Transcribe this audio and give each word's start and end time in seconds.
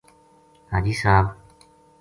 حاجی 0.71 0.93
صاحب 0.93 1.35